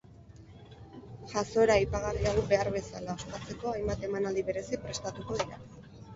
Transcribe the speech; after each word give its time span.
Jazoera 1.33 1.75
aipagarri 1.81 2.23
hau 2.31 2.47
behar 2.55 2.71
bezala 2.77 3.15
ospatzeko 3.19 3.75
hainbat 3.75 4.09
emanaldi 4.09 4.47
berezi 4.51 4.83
prestatuko 4.89 5.41
dira. 5.45 5.63